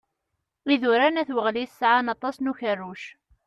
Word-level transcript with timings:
Idurar 0.73 1.11
n 1.11 1.21
At 1.21 1.33
Weɣlis 1.35 1.73
sɛan 1.79 2.11
aṭas 2.13 2.35
n 2.39 2.49
ukerruc. 2.51 3.03